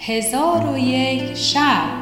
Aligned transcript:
هزار 0.00 0.66
و 0.72 0.78
یک 0.78 1.34
شب. 1.34 1.98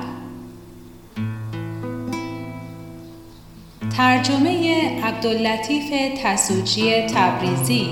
ترجمه 3.96 4.80
عبداللطیف 5.04 5.84
تسوچی 6.22 7.06
تبریزی. 7.06 7.88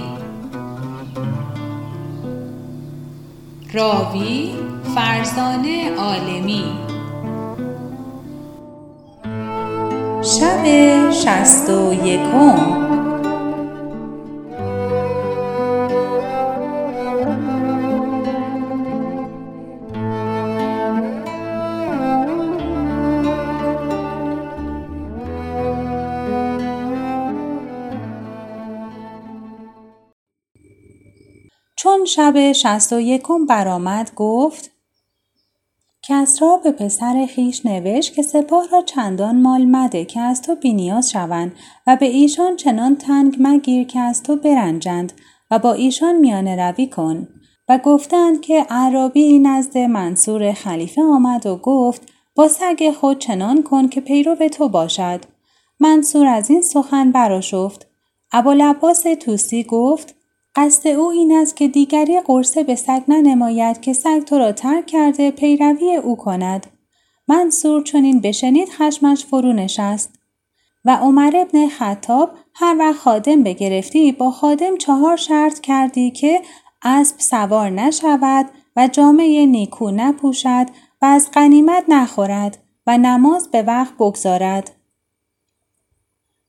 راوی 3.72 4.50
فرزانه 4.94 5.90
عالمی. 5.96 6.64
شب 10.22 10.64
شست 11.10 11.70
و 11.70 11.94
یکم. 11.94 12.83
شب 32.14 32.52
شست 32.52 32.92
و 32.92 33.00
یکم 33.00 33.46
برآمد 33.46 34.14
گفت 34.16 34.70
کسرا 36.02 36.56
به 36.64 36.72
پسر 36.72 37.26
خیش 37.26 37.66
نوشت 37.66 38.14
که 38.14 38.22
سپاه 38.22 38.68
را 38.72 38.82
چندان 38.82 39.42
مال 39.42 39.64
مده 39.64 40.04
که 40.04 40.20
از 40.20 40.42
تو 40.42 40.54
بینیاز 40.54 41.10
شوند 41.10 41.52
و 41.86 41.96
به 41.96 42.06
ایشان 42.06 42.56
چنان 42.56 42.96
تنگ 42.96 43.36
مگیر 43.40 43.86
که 43.86 44.00
از 44.00 44.22
تو 44.22 44.36
برنجند 44.36 45.12
و 45.50 45.58
با 45.58 45.72
ایشان 45.72 46.14
میانه 46.14 46.56
روی 46.68 46.86
کن. 46.86 47.28
و 47.68 47.78
گفتند 47.78 48.40
که 48.40 48.66
عربی 48.70 49.38
نزد 49.38 49.78
منصور 49.78 50.52
خلیفه 50.52 51.02
آمد 51.02 51.46
و 51.46 51.56
گفت 51.56 52.02
با 52.34 52.48
سگ 52.48 52.90
خود 53.00 53.18
چنان 53.18 53.62
کن 53.62 53.88
که 53.88 54.00
پیرو 54.00 54.48
تو 54.48 54.68
باشد. 54.68 55.20
منصور 55.80 56.26
از 56.26 56.50
این 56.50 56.62
سخن 56.62 57.12
براشفت 57.12 57.86
ابوالعباس 58.32 59.02
توسی 59.20 59.64
گفت 59.64 60.14
قصد 60.56 60.88
او 60.88 61.10
این 61.10 61.32
است 61.32 61.56
که 61.56 61.68
دیگری 61.68 62.20
قرصه 62.20 62.62
به 62.62 62.74
سگ 62.74 63.02
ننماید 63.08 63.80
که 63.80 63.92
سگ 63.92 64.20
تو 64.20 64.38
را 64.38 64.52
ترک 64.52 64.86
کرده 64.86 65.30
پیروی 65.30 65.96
او 65.96 66.16
کند. 66.16 66.66
منصور 67.28 67.82
چنین 67.82 68.20
بشنید 68.20 68.68
خشمش 68.68 69.24
فرو 69.24 69.52
نشست. 69.52 70.10
و 70.84 70.96
عمر 70.96 71.36
ابن 71.36 71.68
خطاب 71.68 72.30
هر 72.54 72.76
وقت 72.78 72.96
خادم 72.96 73.42
بگرفتی 73.42 74.12
با 74.12 74.30
خادم 74.30 74.76
چهار 74.76 75.16
شرط 75.16 75.60
کردی 75.60 76.10
که 76.10 76.42
اسب 76.82 77.18
سوار 77.18 77.70
نشود 77.70 78.46
و 78.76 78.88
جامعه 78.88 79.46
نیکو 79.46 79.90
نپوشد 79.90 80.66
و 81.02 81.06
از 81.06 81.30
غنیمت 81.34 81.84
نخورد 81.88 82.58
و 82.86 82.98
نماز 82.98 83.50
به 83.50 83.62
وقت 83.62 83.94
بگذارد. 83.94 84.70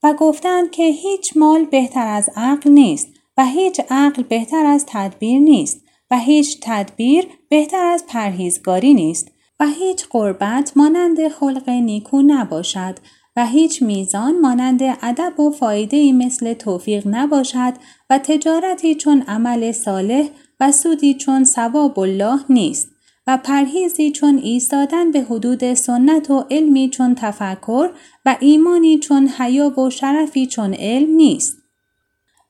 و 0.03 0.13
گفتند 0.13 0.71
که 0.71 0.83
هیچ 0.83 1.37
مال 1.37 1.65
بهتر 1.65 2.07
از 2.07 2.29
عقل 2.35 2.71
نیست. 2.71 3.14
و 3.37 3.45
هیچ 3.45 3.81
عقل 3.89 4.23
بهتر 4.23 4.65
از 4.65 4.85
تدبیر 4.87 5.39
نیست 5.39 5.81
و 6.11 6.19
هیچ 6.19 6.57
تدبیر 6.61 7.27
بهتر 7.49 7.85
از 7.85 8.05
پرهیزگاری 8.07 8.93
نیست 8.93 9.31
و 9.59 9.67
هیچ 9.67 10.05
قربت 10.09 10.71
مانند 10.75 11.27
خلق 11.27 11.69
نیکو 11.69 12.21
نباشد 12.21 12.95
و 13.35 13.45
هیچ 13.45 13.81
میزان 13.81 14.39
مانند 14.39 14.79
ادب 14.83 15.39
و 15.39 15.51
فایده 15.51 15.97
ای 15.97 16.11
مثل 16.11 16.53
توفیق 16.53 17.07
نباشد 17.07 17.73
و 18.09 18.17
تجارتی 18.17 18.95
چون 18.95 19.21
عمل 19.21 19.71
صالح 19.71 20.27
و 20.59 20.71
سودی 20.71 21.13
چون 21.13 21.43
ثواب 21.43 21.99
الله 21.99 22.39
نیست 22.49 22.91
و 23.27 23.37
پرهیزی 23.37 24.11
چون 24.11 24.37
ایستادن 24.37 25.11
به 25.11 25.21
حدود 25.21 25.73
سنت 25.73 26.29
و 26.29 26.45
علمی 26.51 26.89
چون 26.89 27.15
تفکر 27.15 27.89
و 28.25 28.37
ایمانی 28.39 28.99
چون 28.99 29.27
حیا 29.27 29.79
و 29.79 29.89
شرفی 29.89 30.47
چون 30.47 30.73
علم 30.73 31.15
نیست. 31.15 31.64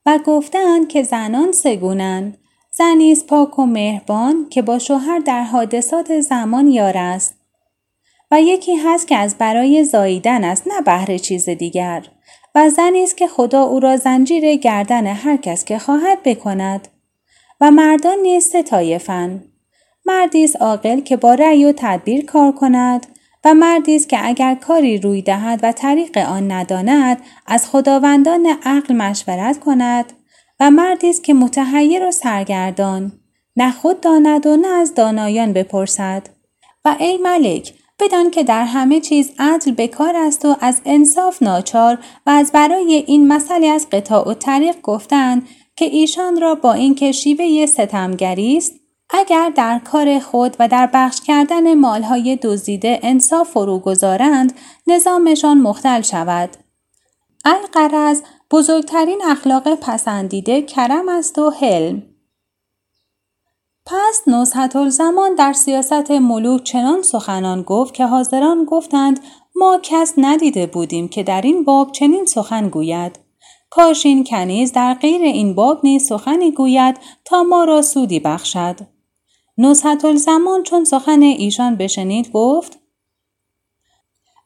و 0.05 0.19
گفتند 0.25 0.87
که 0.87 1.03
زنان 1.03 1.51
سگونند. 1.51 2.37
زنی 2.71 3.15
پاک 3.27 3.59
و 3.59 3.65
مهربان 3.65 4.49
که 4.49 4.61
با 4.61 4.79
شوهر 4.79 5.19
در 5.19 5.43
حادثات 5.43 6.19
زمان 6.19 6.67
یار 6.67 6.97
است. 6.97 7.35
و 8.31 8.41
یکی 8.41 8.75
هست 8.75 9.07
که 9.07 9.15
از 9.15 9.35
برای 9.37 9.83
زاییدن 9.83 10.43
است 10.43 10.67
نه 10.67 10.81
بهر 10.81 11.17
چیز 11.17 11.49
دیگر. 11.49 12.05
و 12.55 12.69
زنی 12.69 13.03
است 13.03 13.17
که 13.17 13.27
خدا 13.27 13.63
او 13.63 13.79
را 13.79 13.97
زنجیر 13.97 14.55
گردن 14.55 15.07
هر 15.07 15.37
کس 15.37 15.65
که 15.65 15.79
خواهد 15.79 16.23
بکند. 16.23 16.87
و 17.61 17.71
مردان 17.71 18.17
نیز 18.19 18.45
سه 18.45 18.63
مردی 20.05 20.43
است 20.43 20.55
عاقل 20.61 20.99
که 20.99 21.17
با 21.17 21.33
رأی 21.33 21.65
و 21.65 21.73
تدبیر 21.77 22.25
کار 22.25 22.51
کند. 22.51 23.05
و 23.45 23.53
مردی 23.53 23.95
است 23.95 24.09
که 24.09 24.27
اگر 24.27 24.55
کاری 24.55 24.97
روی 24.97 25.21
دهد 25.21 25.59
و 25.63 25.71
طریق 25.71 26.17
آن 26.17 26.51
نداند 26.51 27.21
از 27.45 27.69
خداوندان 27.69 28.45
عقل 28.63 28.95
مشورت 28.95 29.59
کند. 29.59 30.13
و 30.59 30.71
مردی 30.71 31.09
است 31.09 31.23
که 31.23 31.33
متحیر 31.33 32.07
و 32.07 32.11
سرگردان 32.11 33.11
نه 33.55 33.71
خود 33.71 34.01
داند 34.01 34.45
و 34.45 34.57
نه 34.57 34.67
از 34.67 34.93
دانایان 34.93 35.53
بپرسد. 35.53 36.29
و 36.85 36.95
ای 36.99 37.17
ملک 37.17 37.73
بدان 37.99 38.31
که 38.31 38.43
در 38.43 38.63
همه 38.63 38.99
چیز 38.99 39.31
عدل 39.39 39.71
به 39.71 39.87
کار 39.87 40.15
است 40.15 40.45
و 40.45 40.55
از 40.61 40.81
انصاف 40.85 41.43
ناچار 41.43 41.97
و 42.25 42.29
از 42.29 42.51
برای 42.51 43.03
این 43.07 43.27
مسئله 43.27 43.67
از 43.67 43.87
قطاع 43.91 44.29
و 44.29 44.33
طریق 44.33 44.81
گفتند 44.81 45.47
که 45.75 45.85
ایشان 45.85 46.41
را 46.41 46.55
با 46.55 46.73
اینکه 46.73 47.11
شیوه 47.11 47.65
ستمگری 47.65 48.57
است 48.57 48.84
اگر 49.17 49.51
در 49.55 49.79
کار 49.79 50.19
خود 50.19 50.55
و 50.59 50.67
در 50.67 50.89
بخش 50.93 51.21
کردن 51.21 51.73
مالهای 51.73 52.35
دزدیده 52.35 52.99
انصاف 53.03 53.49
فرو 53.49 53.79
گذارند 53.79 54.53
نظامشان 54.87 55.57
مختل 55.57 56.01
شود. 56.01 56.49
القرض 57.45 58.21
بزرگترین 58.51 59.21
اخلاق 59.25 59.75
پسندیده 59.75 60.61
کرم 60.61 61.09
است 61.09 61.39
و 61.39 61.49
حلم. 61.49 62.03
پس 63.85 64.21
نصحت 64.27 64.89
زمان 64.89 65.35
در 65.35 65.53
سیاست 65.53 66.11
ملوک 66.11 66.63
چنان 66.63 67.01
سخنان 67.01 67.61
گفت 67.61 67.93
که 67.93 68.05
حاضران 68.05 68.65
گفتند 68.65 69.19
ما 69.55 69.79
کس 69.83 70.13
ندیده 70.17 70.65
بودیم 70.65 71.07
که 71.07 71.23
در 71.23 71.41
این 71.41 71.63
باب 71.63 71.91
چنین 71.91 72.25
سخن 72.25 72.69
گوید. 72.69 73.19
کاش 73.69 74.05
این 74.05 74.23
کنیز 74.23 74.71
در 74.71 74.93
غیر 74.93 75.21
این 75.21 75.55
باب 75.55 75.79
نیز 75.83 76.07
سخنی 76.07 76.51
گوید 76.51 76.97
تا 77.25 77.43
ما 77.43 77.63
را 77.63 77.81
سودی 77.81 78.19
بخشد. 78.19 78.94
نصحت 79.57 80.05
الزمان 80.05 80.63
چون 80.63 80.83
سخن 80.83 81.21
ایشان 81.21 81.75
بشنید 81.75 82.31
گفت 82.31 82.79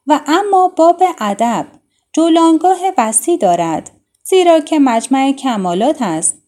و 0.06 0.20
اما 0.26 0.72
باب 0.76 1.02
ادب 1.20 1.66
جولانگاه 2.12 2.78
وسیع 2.98 3.36
دارد 3.36 3.90
زیرا 4.24 4.60
که 4.60 4.78
مجمع 4.78 5.32
کمالات 5.32 6.02
است. 6.02 6.42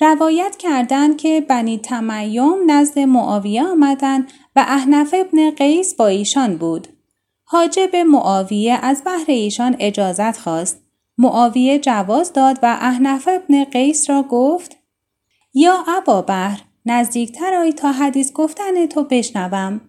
روایت 0.00 0.56
کردند 0.56 1.16
که 1.16 1.40
بنی 1.40 1.78
تمیم 1.78 2.70
نزد 2.70 2.98
معاویه 2.98 3.64
آمدند 3.64 4.32
و 4.56 4.64
احنف 4.68 5.14
ابن 5.18 5.50
قیس 5.50 5.94
با 5.94 6.06
ایشان 6.06 6.56
بود. 6.56 6.88
حاجب 7.44 7.96
معاویه 7.96 8.78
از 8.82 9.02
بحر 9.04 9.24
ایشان 9.26 9.76
اجازت 9.78 10.36
خواست. 10.36 10.82
معاویه 11.18 11.78
جواز 11.78 12.32
داد 12.32 12.58
و 12.62 12.78
احنف 12.80 13.28
ابن 13.28 13.64
قیس 13.64 14.10
را 14.10 14.22
گفت 14.22 14.76
یا 15.54 15.84
ابا 15.88 16.22
بحر 16.22 16.60
نزدیکتر 16.90 17.54
آی 17.54 17.72
تا 17.72 17.92
حدیث 17.92 18.32
گفتن 18.32 18.86
تو 18.86 19.04
بشنوم. 19.04 19.80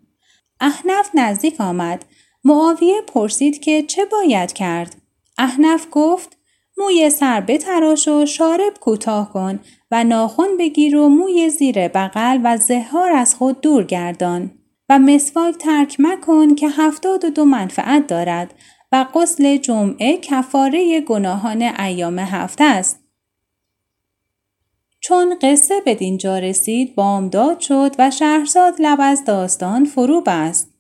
احنف 0.60 1.10
نزدیک 1.14 1.62
آمد. 1.62 2.06
معاویه 2.44 3.02
پرسید 3.08 3.60
که 3.62 3.84
چه 3.84 4.06
باید 4.06 4.54
کرد؟ 4.54 4.96
احنف 5.38 5.88
گفت 5.92 6.38
موی 6.78 7.10
سر 7.10 7.42
بتراش 7.42 8.08
و 8.08 8.26
شارب 8.26 8.74
کوتاه 8.80 9.34
کن 9.34 9.60
و 9.92 10.04
ناخن 10.04 10.58
بگیر 10.60 10.98
و 10.98 11.10
موی 11.10 11.50
زیر 11.50 11.88
بغل 11.88 12.40
و 12.44 12.58
زهار 12.58 13.12
از 13.12 13.36
خود 13.36 13.62
دور 13.62 13.84
گردان 13.84 14.52
و 14.90 15.00
مسواک 15.00 15.56
ترک 15.56 15.96
مکن 16.00 16.56
که 16.56 16.70
هفتاد 16.70 17.26
و 17.26 17.30
دو 17.30 17.46
منفعت 17.46 18.08
دارد 18.08 18.54
و 18.92 19.06
غسل 19.14 19.58
جمعه 19.58 20.18
کفاره 20.18 21.02
گناهان 21.02 21.62
ایام 21.62 22.20
هفته 22.20 22.64
است. 22.64 23.09
چون 25.00 25.38
قصه 25.42 25.82
به 25.86 25.96
دینجا 25.96 26.40
رسید 26.40 26.96
بامداد 26.96 27.60
شد 27.60 27.96
و 28.00 28.12
شهرزاد 28.12 28.74
لب 28.80 29.00
از 29.02 29.26
داستان 29.26 29.86
فرو 29.86 30.22
بست. 30.22 30.74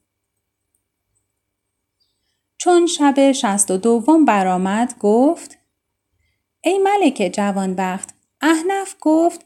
چون 2.57 2.85
شب 2.85 3.31
شست 3.31 3.71
و 3.71 3.77
دوم 3.77 4.25
برآمد 4.25 4.95
گفت 4.99 5.57
ای 6.63 6.77
ملک 6.77 7.31
جوانبخت 7.33 8.09
احنف 8.41 8.95
گفت 9.01 9.45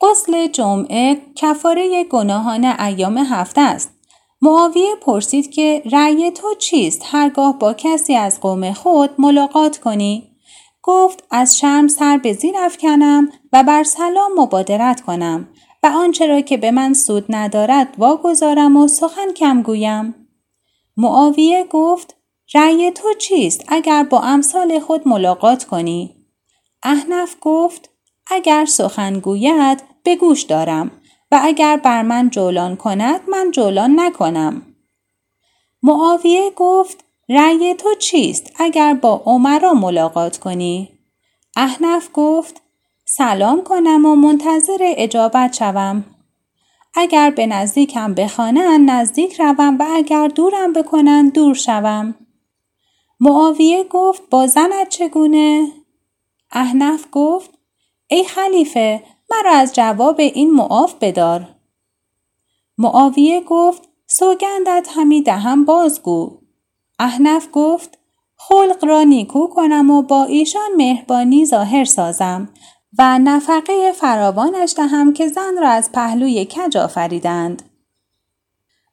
غسل 0.00 0.46
جمعه 0.46 1.20
کفاره 1.34 2.04
گناهان 2.04 2.64
ایام 2.64 3.18
هفته 3.18 3.60
است. 3.60 3.90
معاویه 4.42 4.96
پرسید 5.02 5.50
که 5.50 5.82
رأی 5.92 6.30
تو 6.30 6.54
چیست 6.54 7.02
هرگاه 7.04 7.58
با 7.58 7.74
کسی 7.74 8.14
از 8.14 8.40
قوم 8.40 8.72
خود 8.72 9.10
ملاقات 9.18 9.78
کنی؟ 9.78 10.35
گفت 10.86 11.24
از 11.30 11.58
شرم 11.58 11.88
سر 11.88 12.18
به 12.18 12.32
زیر 12.32 12.54
افکنم 12.58 13.28
و 13.52 13.64
بر 13.64 13.82
سلام 13.82 14.32
مبادرت 14.36 15.00
کنم 15.00 15.48
و 15.82 15.86
آنچه 15.86 16.26
را 16.26 16.40
که 16.40 16.56
به 16.56 16.70
من 16.70 16.94
سود 16.94 17.24
ندارد 17.28 17.94
واگذارم 17.98 18.76
و 18.76 18.88
سخن 18.88 19.32
کم 19.32 19.62
گویم. 19.62 20.14
معاویه 20.96 21.64
گفت 21.70 22.16
رأی 22.54 22.90
تو 22.90 23.14
چیست 23.18 23.64
اگر 23.68 24.02
با 24.02 24.20
امثال 24.20 24.78
خود 24.78 25.08
ملاقات 25.08 25.64
کنی؟ 25.64 26.16
احنف 26.82 27.36
گفت 27.40 27.90
اگر 28.26 28.64
سخن 28.64 29.20
گوید 29.20 29.82
به 30.02 30.16
گوش 30.16 30.42
دارم 30.42 30.90
و 31.32 31.40
اگر 31.42 31.76
بر 31.76 32.02
من 32.02 32.30
جولان 32.30 32.76
کند 32.76 33.20
من 33.28 33.50
جولان 33.50 34.00
نکنم. 34.00 34.62
معاویه 35.82 36.50
گفت 36.56 37.05
رأی 37.28 37.74
تو 37.74 37.94
چیست 37.94 38.52
اگر 38.58 38.94
با 38.94 39.22
عمرا 39.26 39.74
ملاقات 39.74 40.38
کنی؟ 40.38 40.98
احنف 41.56 42.08
گفت 42.14 42.62
سلام 43.04 43.62
کنم 43.64 44.06
و 44.06 44.16
منتظر 44.16 44.78
اجابت 44.80 45.52
شوم. 45.52 46.04
اگر 46.94 47.30
به 47.30 47.46
نزدیکم 47.46 48.14
بخوانند 48.14 48.90
نزدیک 48.90 49.40
روم 49.40 49.76
و 49.80 49.86
اگر 49.90 50.28
دورم 50.28 50.72
بکنند 50.72 51.32
دور 51.32 51.54
شوم. 51.54 52.14
معاویه 53.20 53.84
گفت 53.84 54.22
با 54.30 54.46
زنت 54.46 54.88
چگونه؟ 54.88 55.72
احنف 56.50 57.06
گفت 57.12 57.50
ای 58.08 58.24
خلیفه 58.24 59.02
مرا 59.30 59.50
از 59.50 59.74
جواب 59.74 60.20
این 60.20 60.50
معاف 60.50 60.94
بدار. 61.00 61.48
معاویه 62.78 63.40
گفت 63.40 63.88
سوگندت 64.06 64.88
همی 64.94 65.22
دهم 65.22 65.64
بازگو. 65.64 66.45
احنف 66.98 67.48
گفت 67.52 67.98
خلق 68.36 68.84
را 68.84 69.02
نیکو 69.02 69.46
کنم 69.46 69.90
و 69.90 70.02
با 70.02 70.24
ایشان 70.24 70.70
مهربانی 70.76 71.46
ظاهر 71.46 71.84
سازم 71.84 72.48
و 72.98 73.18
نفقه 73.18 73.92
فراوانش 73.92 74.74
دهم 74.76 75.12
که 75.12 75.28
زن 75.28 75.58
را 75.60 75.68
از 75.68 75.92
پهلوی 75.92 76.44
کج 76.44 76.76
آفریدند. 76.76 77.62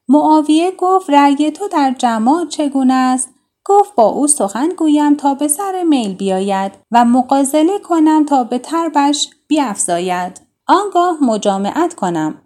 معاویه 0.08 0.70
گفت 0.78 1.10
رأی 1.10 1.50
تو 1.50 1.68
در 1.68 1.94
جماع 1.98 2.46
چگونه 2.46 2.94
است؟ 2.94 3.30
گفت 3.64 3.94
با 3.94 4.04
او 4.04 4.26
سخن 4.26 4.68
گویم 4.68 5.14
تا 5.14 5.34
به 5.34 5.48
سر 5.48 5.82
میل 5.82 6.14
بیاید 6.14 6.72
و 6.90 7.04
مقازله 7.04 7.78
کنم 7.78 8.24
تا 8.24 8.44
به 8.44 8.58
تربش 8.58 9.30
بیافزاید. 9.48 10.40
آنگاه 10.66 11.24
مجامعت 11.24 11.94
کنم. 11.94 12.43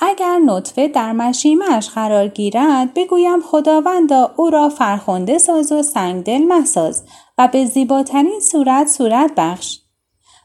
اگر 0.00 0.38
نطفه 0.38 0.88
در 0.88 1.12
مشیمش 1.12 1.90
قرار 1.90 2.28
گیرد 2.28 2.94
بگویم 2.94 3.40
خداوندا 3.40 4.34
او 4.36 4.50
را 4.50 4.68
فرخنده 4.68 5.38
ساز 5.38 5.72
و 5.72 5.82
سنگدل 5.82 6.44
مساز 6.48 7.04
و 7.38 7.48
به 7.48 7.64
زیباترین 7.64 8.40
صورت 8.40 8.88
صورت 8.88 9.32
بخش. 9.36 9.78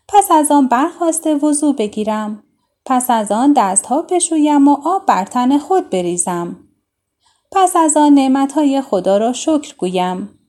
پس 0.07 0.31
از 0.31 0.51
آن 0.51 0.67
برخواسته 0.67 1.35
وضوع 1.35 1.75
بگیرم. 1.75 2.43
پس 2.85 3.09
از 3.09 3.31
آن 3.31 3.53
دستها 3.53 4.01
بشویم 4.01 4.67
و 4.67 4.77
آب 4.85 5.05
بر 5.05 5.25
تن 5.25 5.57
خود 5.57 5.89
بریزم. 5.89 6.59
پس 7.51 7.75
از 7.75 7.97
آن 7.97 8.13
نعمتهای 8.13 8.81
خدا 8.81 9.17
را 9.17 9.33
شکر 9.33 9.75
گویم. 9.77 10.39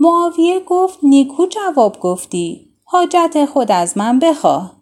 معاویه 0.00 0.60
گفت 0.60 0.98
نیکو 1.02 1.46
جواب 1.46 2.00
گفتی 2.00 2.72
حاجت 2.84 3.44
خود 3.44 3.72
از 3.72 3.98
من 3.98 4.18
بخواه. 4.18 4.76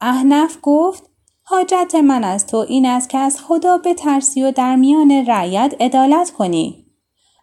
احنف 0.00 0.58
گفت 0.62 1.13
حاجت 1.46 1.94
من 1.94 2.24
از 2.24 2.46
تو 2.46 2.56
این 2.56 2.86
است 2.86 3.08
که 3.08 3.18
از 3.18 3.40
خدا 3.40 3.78
بترسی 3.78 4.42
و 4.42 4.52
در 4.52 4.76
میان 4.76 5.26
رعیت 5.26 5.74
عدالت 5.80 6.30
کنی. 6.30 6.86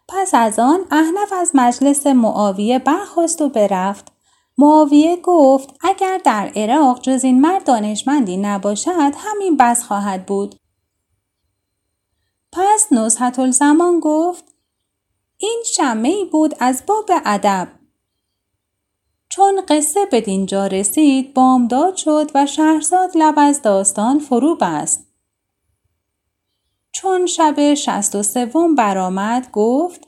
پس 0.10 0.34
از 0.34 0.60
آن 0.60 0.80
احنف 0.92 1.34
از 1.34 1.52
مجلس 1.54 2.08
معاویه 2.08 2.80
برخواست 2.80 3.42
و 3.42 3.50
برفت. 3.50 4.12
معاویه 4.58 5.18
گفت 5.24 5.74
اگر 5.82 6.22
در 6.24 6.52
عراق 6.56 7.02
جز 7.02 7.24
این 7.24 7.42
مرد 7.42 7.64
دانشمندی 7.64 8.38
نباشد 8.38 9.14
همین 9.18 9.58
بس 9.58 9.84
خواهد 9.84 10.26
بود. 10.26 10.56
پس 12.52 12.88
نزحت 12.92 13.40
الزمان 13.40 14.00
گفت 14.00 14.44
این 15.38 15.64
شمه 15.76 16.26
بود 16.32 16.56
از 16.60 16.84
باب 16.88 17.12
ادب 17.26 17.68
چون 19.32 19.62
قصه 19.68 20.06
به 20.06 20.22
دینجا 20.22 20.68
رسید 20.68 21.34
بامداد 21.34 21.96
شد 21.96 22.32
و 22.36 22.46
شهرزاد 22.46 23.12
لب 23.16 23.34
از 23.38 23.62
داستان 23.62 24.20
فرو 24.20 24.56
بست. 24.56 25.08
چون 26.92 27.26
شب 27.26 27.74
شست 27.74 28.16
و 28.16 28.24
سوم 28.24 28.76
برآمد 28.76 29.52
گفت 29.52 30.08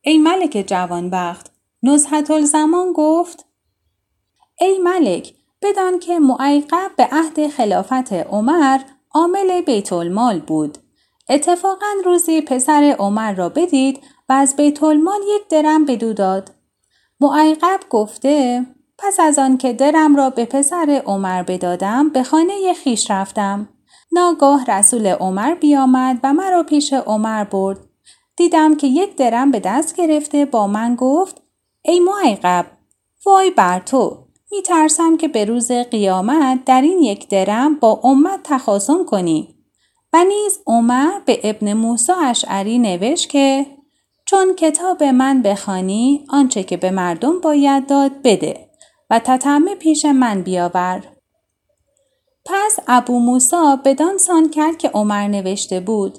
ای 0.00 0.18
ملک 0.18 0.64
جوانبخت 0.66 1.52
نزحت 1.82 2.30
الزمان 2.30 2.92
گفت 2.92 3.46
ای 4.60 4.78
ملک 4.78 5.34
بدان 5.62 5.98
که 5.98 6.18
معیقب 6.18 6.90
به 6.96 7.08
عهد 7.12 7.48
خلافت 7.48 8.12
عمر 8.12 8.80
عامل 9.14 9.60
بیت 9.60 9.92
المال 9.92 10.40
بود 10.40 10.78
اتفاقا 11.28 11.86
روزی 12.04 12.40
پسر 12.40 12.96
عمر 12.98 13.32
را 13.32 13.48
بدید 13.48 14.00
و 14.28 14.32
از 14.32 14.56
بیت 14.56 14.82
المال 14.82 15.20
یک 15.36 15.48
درم 15.48 15.84
بدو 15.84 16.12
داد 16.12 16.59
معیقب 17.20 17.80
گفته 17.90 18.66
پس 18.98 19.20
از 19.20 19.38
آن 19.38 19.58
که 19.58 19.72
درم 19.72 20.16
را 20.16 20.30
به 20.30 20.44
پسر 20.44 21.02
عمر 21.06 21.42
بدادم 21.42 22.08
به 22.08 22.22
خانه 22.22 22.74
خیش 22.84 23.10
رفتم. 23.10 23.68
ناگاه 24.12 24.64
رسول 24.64 25.06
عمر 25.06 25.54
بیامد 25.54 26.20
و 26.22 26.32
مرا 26.32 26.62
پیش 26.62 26.92
عمر 26.92 27.44
برد. 27.44 27.78
دیدم 28.36 28.76
که 28.76 28.86
یک 28.86 29.16
درم 29.16 29.50
به 29.50 29.60
دست 29.60 29.96
گرفته 29.96 30.44
با 30.44 30.66
من 30.66 30.94
گفت 30.94 31.42
ای 31.82 32.00
معیقب 32.00 32.66
وای 33.26 33.50
بر 33.50 33.80
تو 33.80 34.18
می 34.52 34.62
ترسم 34.62 35.16
که 35.16 35.28
به 35.28 35.44
روز 35.44 35.72
قیامت 35.72 36.64
در 36.64 36.82
این 36.82 36.98
یک 36.98 37.28
درم 37.28 37.74
با 37.74 38.00
امت 38.04 38.40
تخاصم 38.44 39.04
کنی. 39.04 39.54
و 40.12 40.24
نیز 40.24 40.60
عمر 40.66 41.20
به 41.26 41.40
ابن 41.44 41.72
موسی 41.72 42.12
اشعری 42.12 42.78
نوشت 42.78 43.28
که 43.28 43.66
چون 44.30 44.54
کتاب 44.54 45.02
من 45.02 45.42
بخوانی 45.42 46.24
آنچه 46.28 46.62
که 46.62 46.76
به 46.76 46.90
مردم 46.90 47.40
باید 47.40 47.86
داد 47.86 48.12
بده 48.24 48.68
و 49.10 49.18
تتمه 49.18 49.74
پیش 49.74 50.04
من 50.04 50.42
بیاور. 50.42 51.02
پس 52.44 52.78
ابو 52.88 53.18
موسا 53.18 53.80
بدان 53.84 54.18
سان 54.18 54.50
کرد 54.50 54.78
که 54.78 54.88
عمر 54.88 55.28
نوشته 55.28 55.80
بود. 55.80 56.18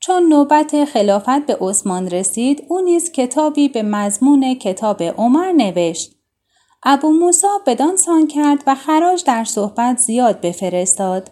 چون 0.00 0.28
نوبت 0.28 0.84
خلافت 0.84 1.46
به 1.46 1.58
عثمان 1.60 2.10
رسید 2.10 2.66
او 2.68 2.80
نیز 2.80 3.12
کتابی 3.12 3.68
به 3.68 3.82
مضمون 3.82 4.54
کتاب 4.54 5.02
عمر 5.02 5.52
نوشت. 5.52 6.12
ابو 6.82 7.12
موسا 7.12 7.60
بدان 7.66 7.96
سان 7.96 8.26
کرد 8.26 8.64
و 8.66 8.74
خراج 8.74 9.24
در 9.24 9.44
صحبت 9.44 9.98
زیاد 9.98 10.40
بفرستاد. 10.40 11.30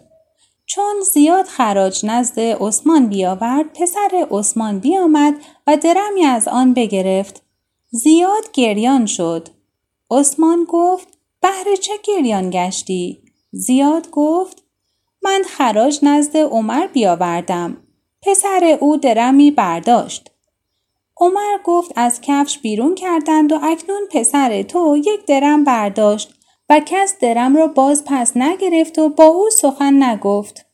چون 0.73 0.95
زیاد 1.13 1.45
خراج 1.45 2.05
نزد 2.05 2.39
عثمان 2.39 3.07
بیاورد 3.07 3.73
پسر 3.73 4.27
عثمان 4.31 4.79
بیامد 4.79 5.33
و 5.67 5.77
درمی 5.77 6.25
از 6.25 6.47
آن 6.47 6.73
بگرفت. 6.73 7.43
زیاد 7.89 8.51
گریان 8.53 9.05
شد. 9.05 9.47
عثمان 10.11 10.65
گفت 10.69 11.07
بهر 11.41 11.75
چه 11.81 11.93
گریان 12.03 12.49
گشتی؟ 12.49 13.21
زیاد 13.51 14.09
گفت 14.11 14.63
من 15.23 15.41
خراج 15.47 15.99
نزد 16.03 16.37
عمر 16.37 16.87
بیاوردم. 16.87 17.77
پسر 18.21 18.77
او 18.79 18.97
درمی 18.97 19.51
برداشت. 19.51 20.31
عمر 21.17 21.57
گفت 21.65 21.91
از 21.95 22.21
کفش 22.21 22.59
بیرون 22.59 22.95
کردند 22.95 23.51
و 23.51 23.59
اکنون 23.63 24.07
پسر 24.11 24.63
تو 24.63 24.97
یک 24.97 25.25
درم 25.25 25.63
برداشت. 25.63 26.33
و 26.71 26.79
کس 26.85 27.19
درم 27.19 27.57
را 27.57 27.67
باز 27.67 28.03
پس 28.05 28.37
نگرفت 28.37 28.99
و 28.99 29.09
با 29.09 29.23
او 29.23 29.49
سخن 29.49 30.03
نگفت. 30.03 30.65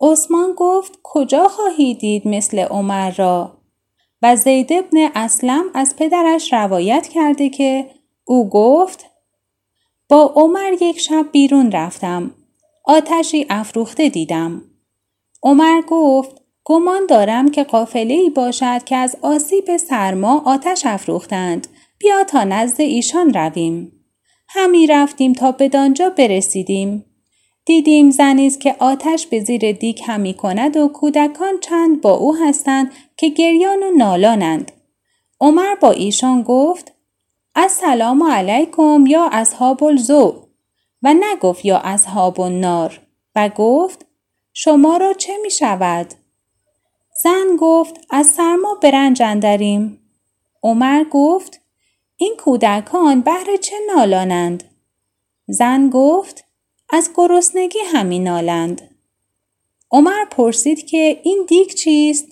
عثمان 0.00 0.52
گفت 0.56 0.98
کجا 1.02 1.44
خواهی 1.48 1.94
دید 1.94 2.28
مثل 2.28 2.58
عمر 2.58 3.10
را؟ 3.10 3.58
و 4.22 4.36
زید 4.36 4.72
ابن 4.72 5.10
اسلم 5.14 5.64
از 5.74 5.96
پدرش 5.96 6.52
روایت 6.52 7.08
کرده 7.08 7.48
که 7.48 7.90
او 8.24 8.48
گفت 8.48 9.06
با 10.08 10.32
عمر 10.36 10.72
یک 10.80 11.00
شب 11.00 11.26
بیرون 11.32 11.72
رفتم. 11.72 12.30
آتشی 12.84 13.46
افروخته 13.50 14.08
دیدم. 14.08 14.62
عمر 15.42 15.80
گفت 15.88 16.42
گمان 16.64 17.06
دارم 17.06 17.50
که 17.50 17.64
قافله 17.64 18.14
ای 18.14 18.30
باشد 18.30 18.84
که 18.84 18.96
از 18.96 19.16
آسیب 19.22 19.76
سرما 19.76 20.42
آتش 20.46 20.86
افروختند. 20.86 21.66
بیا 21.98 22.24
تا 22.24 22.44
نزد 22.44 22.80
ایشان 22.80 23.34
رویم. 23.34 23.99
همی 24.52 24.86
رفتیم 24.86 25.32
تا 25.32 25.52
به 25.52 25.68
دانجا 25.68 26.10
برسیدیم. 26.10 27.04
دیدیم 27.64 28.10
زنی 28.10 28.50
که 28.50 28.76
آتش 28.78 29.26
به 29.26 29.40
زیر 29.40 29.72
دیگ 29.72 29.98
همی 30.06 30.34
کند 30.34 30.76
و 30.76 30.88
کودکان 30.88 31.60
چند 31.60 32.00
با 32.00 32.14
او 32.14 32.36
هستند 32.36 32.92
که 33.16 33.28
گریان 33.28 33.82
و 33.82 33.90
نالانند. 33.96 34.72
عمر 35.40 35.74
با 35.74 35.90
ایشان 35.90 36.42
گفت 36.42 36.92
السلام 37.54 38.22
علیکم 38.22 39.04
یا 39.06 39.28
اصحاب 39.32 39.84
الزو 39.84 40.34
و 41.02 41.14
نگفت 41.14 41.64
یا 41.64 41.78
اصحاب 41.78 42.40
النار 42.40 43.00
و 43.36 43.48
گفت 43.48 44.06
شما 44.52 44.96
را 44.96 45.12
چه 45.12 45.32
می 45.42 45.50
شود؟ 45.50 46.06
زن 47.22 47.56
گفت 47.58 47.94
از 48.10 48.26
سرما 48.26 48.78
برنج 48.82 49.22
اندریم. 49.22 49.98
عمر 50.62 51.04
گفت 51.10 51.60
این 52.22 52.36
کودکان 52.36 53.20
بهر 53.20 53.56
چه 53.56 53.76
نالانند؟ 53.94 54.64
زن 55.48 55.90
گفت 55.90 56.44
از 56.90 57.10
گرسنگی 57.14 57.78
همین 57.78 58.24
نالند. 58.24 58.96
عمر 59.90 60.24
پرسید 60.30 60.86
که 60.86 61.20
این 61.22 61.44
دیگ 61.48 61.68
چیست؟ 61.68 62.26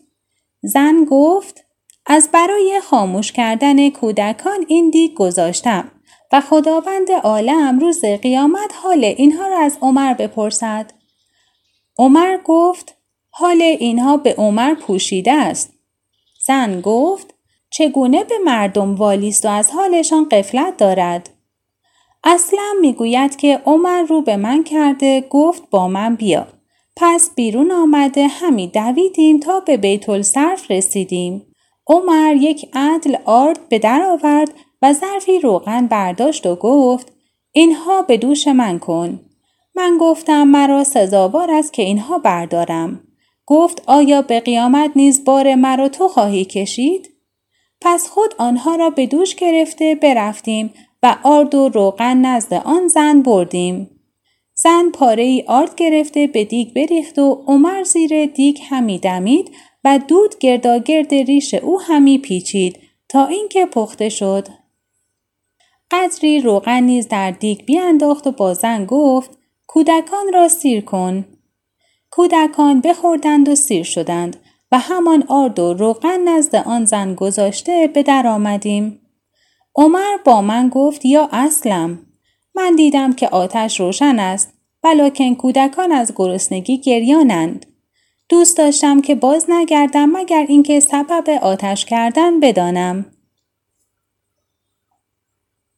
زن 0.63 1.05
گفت 1.11 1.65
از 2.07 2.29
برای 2.33 2.81
خاموش 2.85 3.33
کردن 3.33 3.91
کودکان 3.91 4.65
این 4.69 4.91
دیگ 4.91 5.15
گذاشتم 5.15 5.91
و 6.33 6.41
خداوند 6.41 7.11
عالم 7.11 7.79
روز 7.79 8.05
قیامت 8.05 8.73
حال 8.83 9.05
اینها 9.05 9.47
را 9.47 9.59
از 9.59 9.79
عمر 9.81 10.15
بپرسد. 10.15 10.93
عمر 11.99 12.39
گفت 12.45 12.95
حال 13.31 13.63
اینها 13.63 14.17
به 14.17 14.35
عمر 14.35 14.75
پوشیده 14.75 15.33
است. 15.33 15.73
زن 16.47 16.81
گفت 16.81 17.38
چگونه 17.71 18.25
به 18.25 18.35
مردم 18.45 18.95
والیست 18.95 19.45
و 19.45 19.49
از 19.49 19.71
حالشان 19.71 20.29
قفلت 20.29 20.77
دارد؟ 20.77 21.31
اصلا 22.25 22.75
می‌گوید 22.81 23.37
که 23.37 23.63
عمر 23.67 24.03
رو 24.03 24.23
به 24.23 24.37
من 24.37 24.65
کرده 24.65 25.25
گفت 25.31 25.71
با 25.71 25.89
من 25.89 26.15
بیا. 26.15 26.47
پس 26.97 27.31
بیرون 27.35 27.71
آمده 27.71 28.27
همی 28.27 28.67
دویدیم 28.67 29.41
تا 29.41 29.61
به 29.61 29.77
بیت 29.77 30.09
الصرف 30.09 30.71
رسیدیم. 30.71 31.47
عمر 31.87 32.35
یک 32.37 32.69
عدل 32.73 33.17
آرد 33.25 33.69
به 33.69 33.79
در 33.79 34.03
آورد 34.03 34.55
و 34.83 34.93
ظرفی 34.93 35.41
روغن 35.41 35.87
برداشت 35.87 36.47
و 36.47 36.57
گفت 36.57 37.13
اینها 37.53 38.03
به 38.03 38.17
دوش 38.17 38.49
من 38.49 38.79
کن. 38.79 39.21
من 39.75 39.99
گفتم 40.01 40.49
مرا 40.49 40.85
سزاوار 40.85 41.51
است 41.51 41.73
که 41.73 41.83
اینها 41.83 42.19
بردارم. 42.19 43.01
گفت 43.47 43.83
آیا 43.87 44.23
به 44.23 44.41
قیامت 44.41 44.91
نیز 44.97 45.25
بار 45.25 45.55
مرا 45.55 45.89
تو 45.89 46.09
خواهی 46.09 46.45
کشید؟ 46.45 47.18
پس 47.81 48.09
خود 48.09 48.35
آنها 48.39 48.77
را 48.77 48.91
به 48.91 49.07
دوش 49.07 49.35
گرفته 49.35 49.95
برفتیم 49.95 50.75
و 51.03 51.17
آرد 51.23 51.55
و 51.55 51.69
روغن 51.69 52.17
نزد 52.17 52.55
آن 52.55 52.89
زن 52.89 53.23
بردیم. 53.23 53.91
زن 54.55 54.91
پاره 54.91 55.23
ای 55.23 55.45
آرد 55.47 55.75
گرفته 55.75 56.27
به 56.27 56.45
دیگ 56.45 56.75
بریخت 56.75 57.19
و 57.19 57.45
عمر 57.47 57.83
زیر 57.83 58.27
دیگ 58.27 58.59
همی 58.71 58.99
دمید 58.99 59.51
و 59.85 60.01
دود 60.09 60.39
گرداگرد 60.39 61.15
ریش 61.15 61.55
او 61.55 61.81
همی 61.81 62.19
پیچید 62.19 62.79
تا 63.09 63.27
اینکه 63.27 63.67
پخته 63.67 64.09
شد. 64.09 64.49
قدری 65.91 66.41
روغن 66.41 66.83
نیز 66.83 67.09
در 67.09 67.31
دیگ 67.31 67.65
بیانداخت 67.65 68.27
و 68.27 68.33
با 68.33 68.55
زن 68.55 68.85
گفت 68.85 69.39
کودکان 69.67 70.33
را 70.33 70.49
سیر 70.49 70.81
کن. 70.81 71.25
کودکان 72.11 72.81
بخوردند 72.81 73.49
و 73.49 73.55
سیر 73.55 73.83
شدند 73.83 74.37
و 74.73 74.79
همان 74.79 75.25
آرد 75.29 75.59
و 75.59 75.75
روغن 75.75 76.29
نزد 76.29 76.57
آن 76.57 76.85
زن 76.85 77.15
گذاشته 77.15 77.91
به 77.95 78.03
در 78.03 78.27
آمدیم. 78.27 79.01
عمر 79.75 80.17
با 80.25 80.43
من 80.43 80.69
گفت 80.69 81.05
یا 81.05 81.29
اصلم. 81.33 81.99
من 82.55 82.77
دیدم 82.77 83.13
که 83.13 83.29
آتش 83.29 83.81
روشن 83.81 84.19
است 84.19 84.53
ولیکن 84.85 85.35
کودکان 85.35 85.93
از 85.93 86.13
گرسنگی 86.17 86.79
گریانند. 86.79 87.67
دوست 88.29 88.59
داشتم 88.59 89.01
که 89.01 89.15
باز 89.15 89.47
نگردم 89.49 90.17
مگر 90.17 90.47
اینکه 90.49 90.81
سبب 90.81 91.31
آتش 91.43 91.85
کردن 91.85 92.41
بدانم. 92.41 93.07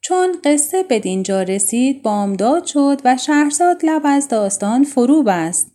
چون 0.01 0.37
قصه 0.45 0.83
به 0.83 0.99
دینجا 0.99 1.43
رسید 1.43 2.03
بامداد 2.03 2.65
شد 2.65 3.01
و 3.05 3.17
شهرزاد 3.17 3.85
لب 3.85 4.03
از 4.05 4.29
داستان 4.29 4.85
فرو 4.85 5.23
بست. 5.23 5.70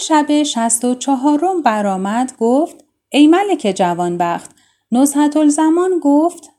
شب 0.00 0.42
شست 0.42 0.84
و 0.84 0.94
چهارم 0.94 1.62
برآمد 1.62 2.32
گفت 2.38 2.84
ای 3.08 3.26
ملک 3.26 3.72
جوانبخت 3.76 4.50
نزهت 4.92 5.36
الزمان 5.36 5.98
گفت 6.02 6.50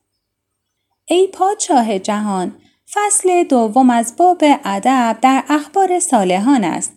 ای 1.05 1.27
پادشاه 1.27 1.99
جهان 1.99 2.55
فصل 2.93 3.43
دوم 3.43 3.89
از 3.89 4.15
باب 4.17 4.43
ادب 4.65 5.17
در 5.21 5.43
اخبار 5.49 5.99
صالحان 5.99 6.63
است. 6.63 6.93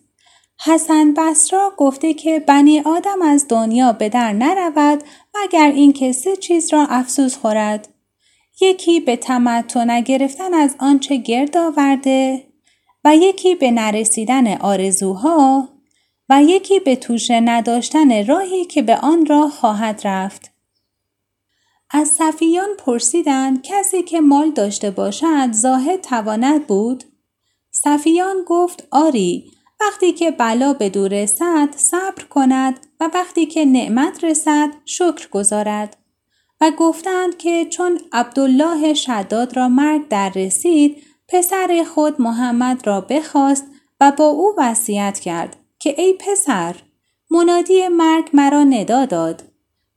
حسن 0.65 1.15
بسرا 1.15 1.73
گفته 1.77 2.15
که 2.15 2.41
بنی 2.41 2.81
آدم 2.81 3.23
از 3.23 3.49
دنیا 3.49 3.93
به 3.93 4.09
در 4.09 4.33
نرود 4.33 5.03
مگر 5.35 5.73
اینکه 5.75 6.13
سه 6.13 6.37
چیز 6.37 6.73
را 6.73 6.87
افسوس 6.91 7.37
خورد؟ 7.37 7.89
یکی 8.61 9.01
به 9.01 9.17
تمتع 9.17 9.85
نگرفتن 9.85 10.55
از 10.55 10.77
آنچه 10.79 11.17
گرد 11.17 11.57
آورده 11.57 12.47
و 13.05 13.17
یکی 13.17 13.55
به 13.55 13.71
نرسیدن 13.71 14.57
آرزوها. 14.57 15.69
و 16.33 16.43
یکی 16.43 16.81
به 16.81 16.97
توشه 16.97 17.41
نداشتن 17.41 18.27
راهی 18.27 18.65
که 18.65 18.83
به 18.83 18.97
آن 18.97 19.27
راه 19.27 19.51
خواهد 19.51 20.01
رفت. 20.05 20.51
از 21.91 22.09
صفیان 22.09 22.69
پرسیدند 22.79 23.63
کسی 23.63 24.03
که 24.03 24.21
مال 24.21 24.51
داشته 24.51 24.91
باشد 24.91 25.53
زاهد 25.53 26.01
تواند 26.01 26.67
بود؟ 26.67 27.05
صفیان 27.71 28.37
گفت 28.47 28.89
آری 28.91 29.51
وقتی 29.81 30.13
که 30.13 30.31
بلا 30.31 30.73
به 30.73 30.89
دور 30.89 31.23
رسد 31.23 31.69
صبر 31.77 32.25
کند 32.31 32.81
و 33.01 33.11
وقتی 33.15 33.47
که 33.47 33.65
نعمت 33.65 34.25
رسد 34.25 34.71
شکر 34.85 35.29
گذارد 35.31 35.97
و 36.61 36.71
گفتند 36.71 37.39
که 37.39 37.67
چون 37.67 38.01
عبدالله 38.13 38.95
شداد 38.95 39.57
را 39.57 39.69
مرگ 39.69 40.09
در 40.09 40.29
رسید 40.29 41.03
پسر 41.29 41.85
خود 41.95 42.21
محمد 42.21 42.87
را 42.87 43.01
بخواست 43.01 43.65
و 44.01 44.13
با 44.13 44.25
او 44.25 44.55
وصیت 44.59 45.19
کرد 45.19 45.62
که 45.83 45.95
ای 45.99 46.15
پسر 46.21 46.77
منادی 47.31 47.89
مرگ 47.89 48.31
مرا 48.33 48.65
ندا 48.65 49.05
داد 49.05 49.43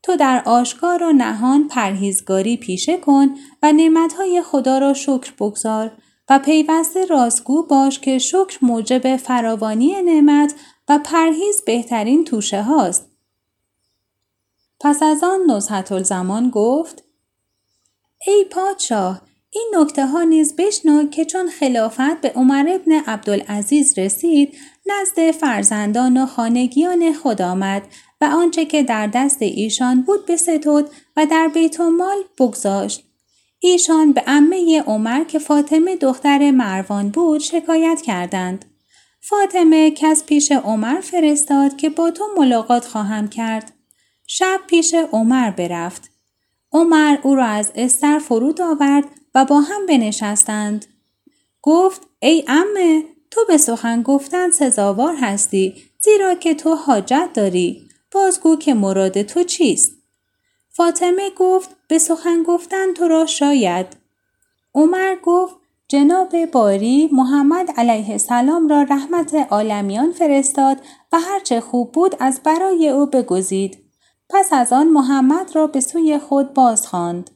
تو 0.03 0.15
در 0.15 0.43
آشکار 0.45 1.03
و 1.03 1.13
نهان 1.13 1.67
پرهیزگاری 1.67 2.57
پیشه 2.57 2.97
کن 2.97 3.35
و 3.63 3.71
نعمتهای 3.71 4.41
خدا 4.41 4.77
را 4.77 4.93
شکر 4.93 5.33
بگذار 5.39 5.91
و 6.29 6.39
پیوسته 6.39 7.05
رازگو 7.05 7.63
باش 7.63 7.99
که 7.99 8.17
شکر 8.17 8.57
موجب 8.61 9.17
فراوانی 9.17 10.01
نعمت 10.01 10.53
و 10.89 10.99
پرهیز 11.03 11.61
بهترین 11.65 12.23
توشه 12.23 12.61
هاست. 12.61 13.09
پس 14.81 15.03
از 15.03 15.23
آن 15.23 15.39
نزهت 15.51 16.03
زمان 16.03 16.49
گفت 16.49 17.03
ای 18.27 18.45
پادشاه 18.51 19.21
این 19.49 19.73
نکته 19.77 20.05
ها 20.05 20.23
نیز 20.23 20.55
بشنو 20.55 21.09
که 21.09 21.25
چون 21.25 21.49
خلافت 21.49 22.21
به 22.21 22.29
عمر 22.29 22.65
ابن 22.69 22.91
عبدالعزیز 22.91 23.99
رسید 23.99 24.57
نزد 24.85 25.31
فرزندان 25.31 26.17
و 26.17 26.25
خانگیان 26.25 27.13
خود 27.13 27.41
آمد 27.41 27.87
و 28.21 28.25
آنچه 28.25 28.65
که 28.65 28.83
در 28.83 29.07
دست 29.07 29.41
ایشان 29.41 30.01
بود 30.01 30.25
بستود 30.25 30.89
و 31.17 31.25
در 31.25 31.47
بیت 31.47 31.79
مال 31.79 32.17
بگذاشت. 32.39 33.03
ایشان 33.59 34.11
به 34.11 34.21
عمه 34.21 34.83
عمر 34.87 35.23
که 35.23 35.39
فاطمه 35.39 35.95
دختر 35.95 36.51
مروان 36.51 37.09
بود 37.09 37.39
شکایت 37.39 38.01
کردند. 38.01 38.65
فاطمه 39.21 39.91
کس 39.91 40.23
پیش 40.23 40.51
عمر 40.51 41.01
فرستاد 41.01 41.77
که 41.77 41.89
با 41.89 42.11
تو 42.11 42.23
ملاقات 42.37 42.85
خواهم 42.85 43.27
کرد. 43.27 43.73
شب 44.27 44.59
پیش 44.67 44.93
عمر 44.93 45.51
برفت. 45.51 46.11
عمر 46.71 47.17
او 47.23 47.35
را 47.35 47.45
از 47.45 47.71
استر 47.75 48.19
فرود 48.19 48.61
آورد 48.61 49.03
و 49.35 49.45
با 49.45 49.59
هم 49.61 49.85
بنشستند. 49.85 50.85
گفت 51.61 52.01
ای 52.19 52.43
امه 52.47 53.03
تو 53.35 53.45
به 53.47 53.57
سخن 53.57 54.01
گفتن 54.01 54.51
سزاوار 54.51 55.15
هستی 55.15 55.75
زیرا 55.99 56.35
که 56.35 56.55
تو 56.55 56.75
حاجت 56.75 57.29
داری. 57.33 57.87
بازگو 58.11 58.55
که 58.55 58.73
مراد 58.73 59.21
تو 59.21 59.43
چیست؟ 59.43 59.91
فاطمه 60.69 61.29
گفت 61.37 61.69
به 61.87 61.97
سخن 61.97 62.43
گفتن 62.43 62.93
تو 62.93 63.07
را 63.07 63.25
شاید. 63.25 63.87
عمر 64.75 65.15
گفت 65.23 65.55
جناب 65.87 66.45
باری 66.45 67.09
محمد 67.11 67.71
علیه 67.77 68.11
السلام 68.11 68.67
را 68.67 68.81
رحمت 68.81 69.35
عالمیان 69.49 70.11
فرستاد 70.11 70.77
و 71.11 71.19
هرچه 71.19 71.61
خوب 71.61 71.91
بود 71.91 72.15
از 72.19 72.41
برای 72.43 72.89
او 72.89 73.05
بگزید. 73.05 73.77
پس 74.29 74.53
از 74.53 74.73
آن 74.73 74.87
محمد 74.87 75.55
را 75.55 75.67
به 75.67 75.79
سوی 75.79 76.19
خود 76.19 76.53
باز 76.53 76.87
خواند 76.87 77.29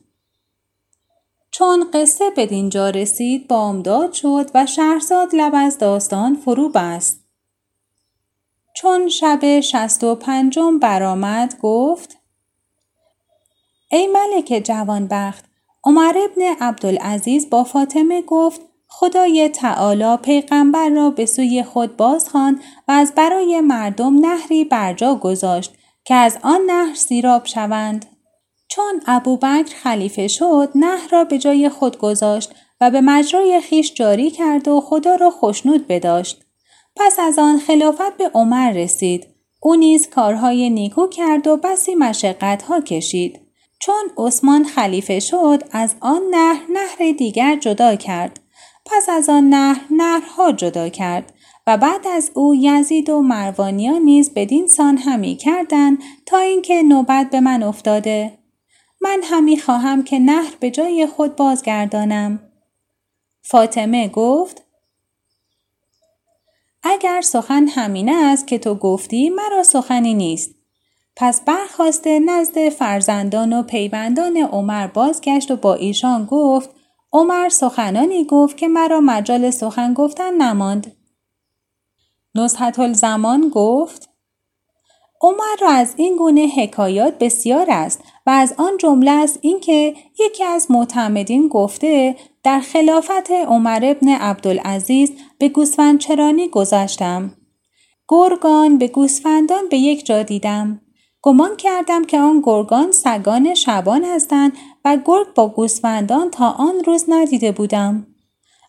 چون 1.60 1.92
قصه 1.94 2.30
به 2.36 2.46
دینجا 2.46 2.89
رسید 2.89 3.48
بامداد 3.48 4.13
شد 4.13 4.51
و 4.56 4.66
شهرزاد 4.66 5.36
لب 5.36 5.51
از 5.56 5.78
داستان 5.78 6.36
فرو 6.36 6.70
بست. 6.70 7.24
چون 8.75 9.10
شب 9.10 9.60
شست 9.60 10.04
و 10.04 10.16
پنجم 10.16 10.80
برآمد 10.80 11.56
گفت 11.62 12.18
ای 13.92 14.08
ملک 14.08 14.62
جوانبخت 14.66 15.46
عمر 15.84 16.13
ابن 16.18 16.56
عبدالعزیز 16.62 17.50
با 17.50 17.63
فاطمه 17.63 18.22
گفت 18.22 18.62
خدای 18.88 19.50
تعالی 19.50 20.18
پیغمبر 20.18 20.89
را 20.89 21.10
به 21.10 21.25
سوی 21.25 21.63
خود 21.63 21.98
بازخواند 21.98 22.60
و 22.88 22.92
از 22.92 23.13
برای 23.16 23.62
مردم 23.62 24.25
نهری 24.25 24.66
برجا 24.66 25.16
گذاشت 25.16 25.74
که 26.06 26.16
از 26.16 26.38
آن 26.44 26.62
نهر 26.68 26.94
سیراب 26.94 27.46
شوند. 27.46 28.19
چون 28.70 29.02
ابوبکر 29.08 29.76
خلیفه 29.76 30.28
شد 30.28 30.70
نهر 30.76 31.10
را 31.12 31.24
به 31.24 31.38
جای 31.38 31.70
خود 31.70 31.98
گذاشت 31.98 32.52
و 32.82 32.92
به 32.92 33.02
مجرای 33.02 33.62
خیش 33.62 33.94
جاری 33.94 34.32
کرد 34.32 34.68
و 34.68 34.82
خدا 34.82 35.16
را 35.16 35.30
خوشنود 35.30 35.88
بداشت. 35.88 36.46
پس 36.96 37.20
از 37.20 37.40
آن 37.40 37.60
خلافت 37.60 38.18
به 38.18 38.32
عمر 38.34 38.72
رسید. 38.72 39.28
او 39.62 39.76
نیز 39.76 40.10
کارهای 40.10 40.70
نیکو 40.70 41.08
کرد 41.08 41.48
و 41.48 41.58
بسی 41.58 41.96
مشقتها 41.96 42.82
کشید. 42.82 43.40
چون 43.80 44.12
عثمان 44.18 44.64
خلیفه 44.64 45.20
شد 45.20 45.64
از 45.72 45.96
آن 46.00 46.22
نهر 46.32 46.62
نهر 46.70 47.12
دیگر 47.18 47.56
جدا 47.56 47.96
کرد. 47.96 48.40
پس 48.86 49.10
از 49.10 49.30
آن 49.30 49.50
نهر 49.50 49.82
نهرها 49.92 50.52
جدا 50.52 50.90
کرد 50.90 51.34
و 51.68 51.78
بعد 51.78 52.08
از 52.08 52.32
او 52.34 52.56
یزید 52.56 53.10
و 53.10 53.22
مروانیان 53.22 54.02
نیز 54.02 54.34
بدین 54.34 54.68
سان 54.68 54.98
همی 54.98 55.36
کردند 55.36 55.98
تا 56.26 56.38
اینکه 56.38 56.84
نوبت 56.84 57.30
به 57.30 57.40
من 57.40 57.64
افتاده 57.64 58.38
من 59.01 59.22
همی 59.24 59.60
خواهم 59.60 60.03
که 60.03 60.20
نهر 60.20 60.56
به 60.60 60.72
جای 60.72 61.08
خود 61.08 61.36
بازگردانم. 61.36 62.39
فاطمه 63.41 64.08
گفت 64.08 64.63
اگر 66.84 67.22
سخن 67.22 67.68
همینه 67.68 68.15
است 68.25 68.48
که 68.48 68.60
تو 68.60 68.75
گفتی 68.75 69.29
مرا 69.29 69.63
سخنی 69.63 70.13
نیست. 70.13 70.56
پس 71.15 71.41
برخواسته 71.41 72.20
نزد 72.20 72.70
فرزندان 72.70 73.53
و 73.53 73.63
پیوندان 73.63 74.38
عمر 74.38 74.88
بازگشت 74.88 75.51
و 75.51 75.56
با 75.56 75.74
ایشان 75.74 76.25
گفت 76.25 76.70
عمر 77.13 77.50
سخنانی 77.50 78.24
گفت 78.25 78.58
که 78.58 78.68
مرا 78.68 79.00
مجال 79.00 79.50
سخن 79.50 79.94
گفتن 79.94 80.34
نماند. 80.34 80.96
نزحت 82.36 82.79
الزمان 82.79 83.50
گفت 83.50 84.10
عمر 85.22 85.56
را 85.62 85.70
از 85.70 85.94
این 85.98 86.15
گونه 86.15 86.48
حکایات 86.48 87.18
بسیار 87.18 87.65
است. 87.70 88.03
از 88.29 88.53
آن 88.57 88.77
جمله 88.77 89.12
است 89.12 89.39
اینکه 89.41 89.95
یکی 90.19 90.43
از 90.43 90.71
معتمدین 90.71 91.48
گفته 91.48 92.15
در 92.43 92.59
خلافت 92.59 93.31
عمر 93.31 93.79
ابن 93.83 94.09
عبدالعزیز 94.09 95.12
به 95.38 95.50
گوسفندچرانی 95.50 96.48
گذاشتم. 96.48 97.31
گرگان 98.07 98.77
به 98.77 98.88
گوسفندان 98.88 99.69
به 99.69 99.77
یک 99.77 100.05
جا 100.05 100.24
دیدم. 100.24 100.81
گمان 101.21 101.55
کردم 101.57 102.03
که 102.03 102.19
آن 102.19 102.41
گرگان 102.45 102.91
سگان 102.91 103.55
شبان 103.55 104.05
هستند 104.05 104.53
و 104.86 104.98
گرگ 105.05 105.33
با 105.36 105.48
گوسفندان 105.48 106.31
تا 106.31 106.50
آن 106.50 106.83
روز 106.86 107.05
ندیده 107.07 107.51
بودم. 107.51 108.07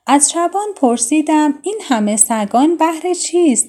از 0.07 0.31
شبان 0.31 0.67
پرسیدم 0.77 1.55
این 1.63 1.79
همه 1.83 2.17
سگان 2.17 2.77
بهر 2.77 3.15
چیست؟ 3.15 3.69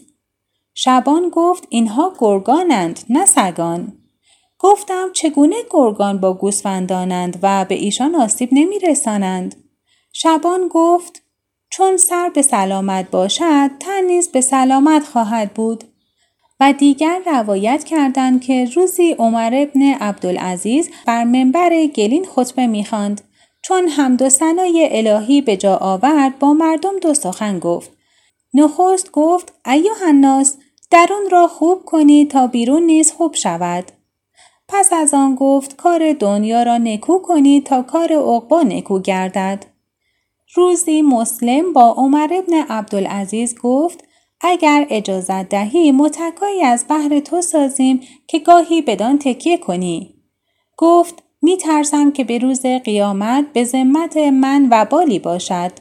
شبان 0.73 1.29
گفت 1.29 1.67
اینها 1.69 2.13
گرگانند 2.19 2.99
نه 3.09 3.25
سگان. 3.25 4.00
گفتم 4.63 5.09
چگونه 5.13 5.55
گرگان 5.69 6.17
با 6.17 6.33
گوسفندانند 6.33 7.39
و 7.41 7.65
به 7.65 7.75
ایشان 7.75 8.15
آسیب 8.15 8.49
نمی 8.51 8.79
رسانند؟ 8.79 9.55
شبان 10.13 10.67
گفت 10.67 11.23
چون 11.69 11.97
سر 11.97 12.29
به 12.29 12.41
سلامت 12.41 13.11
باشد 13.11 13.71
تن 13.79 14.03
نیز 14.07 14.31
به 14.31 14.41
سلامت 14.41 15.03
خواهد 15.03 15.53
بود. 15.53 15.83
و 16.59 16.73
دیگر 16.73 17.21
روایت 17.25 17.83
کردند 17.83 18.41
که 18.41 18.69
روزی 18.75 19.11
عمر 19.11 19.51
ابن 19.53 19.81
عبدالعزیز 19.81 20.89
بر 21.05 21.23
منبر 21.23 21.85
گلین 21.85 22.25
خطبه 22.25 22.67
می‌خواند 22.67 23.21
چون 23.61 23.87
حمد 23.87 24.21
و 24.21 24.29
ثنای 24.29 24.89
الهی 24.91 25.41
به 25.41 25.57
جا 25.57 25.77
آورد 25.77 26.39
با 26.39 26.53
مردم 26.53 26.99
دو 26.99 27.13
سخن 27.13 27.59
گفت 27.59 27.91
نخست 28.53 29.11
گفت 29.11 29.53
ایوه 29.65 30.07
الناس 30.07 30.57
درون 30.91 31.29
را 31.31 31.47
خوب 31.47 31.85
کنید 31.85 32.31
تا 32.31 32.47
بیرون 32.47 32.83
نیز 32.83 33.11
خوب 33.11 33.35
شود 33.35 33.91
پس 34.73 34.93
از 34.93 35.13
آن 35.13 35.35
گفت 35.35 35.75
کار 35.75 36.13
دنیا 36.13 36.63
را 36.63 36.77
نکو 36.77 37.19
کنید 37.19 37.63
تا 37.63 37.81
کار 37.81 38.13
عقبا 38.13 38.61
نکو 38.61 38.99
گردد 38.99 39.65
روزی 40.55 41.01
مسلم 41.01 41.73
با 41.73 41.95
عمر 41.97 42.29
ابن 42.33 42.53
عبدالعزیز 42.53 43.55
گفت 43.63 44.03
اگر 44.41 44.87
اجازت 44.89 45.49
دهی 45.49 45.91
متکایی 45.91 46.63
از 46.63 46.85
بحر 46.89 47.19
تو 47.19 47.41
سازیم 47.41 48.01
که 48.27 48.39
گاهی 48.39 48.81
بدان 48.81 49.19
تکیه 49.19 49.57
کنی. 49.57 50.15
گفت 50.77 51.23
می 51.41 51.57
ترسم 51.57 52.11
که 52.11 52.23
به 52.23 52.37
روز 52.37 52.65
قیامت 52.65 53.45
به 53.53 53.63
ذمت 53.63 54.17
من 54.17 54.67
و 54.71 54.85
بالی 54.85 55.19
باشد. 55.19 55.71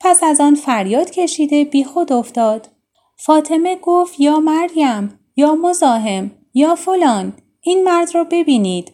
پس 0.00 0.22
از 0.22 0.40
آن 0.40 0.54
فریاد 0.54 1.10
کشیده 1.10 1.64
بی 1.64 1.84
خود 1.84 2.12
افتاد. 2.12 2.68
فاطمه 3.16 3.76
گفت 3.82 4.20
یا 4.20 4.40
مریم 4.40 5.18
یا 5.36 5.54
مزاحم 5.54 6.30
یا 6.54 6.74
فلان 6.74 7.32
این 7.66 7.84
مرد 7.84 8.14
را 8.14 8.24
ببینید. 8.24 8.92